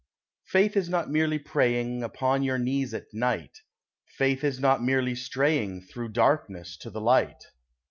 Faith 0.45 0.75
is 0.75 0.89
not 0.89 1.11
merely 1.11 1.37
praying 1.37 2.01
Upon 2.01 2.41
your 2.41 2.57
knees 2.57 2.91
at 2.91 3.13
night; 3.13 3.59
Faith 4.07 4.43
is 4.43 4.59
not 4.59 4.81
merely 4.81 5.13
straying 5.13 5.81
Through 5.83 6.09
darkness 6.09 6.75
to 6.77 6.89
the 6.89 6.99
light. 6.99 7.43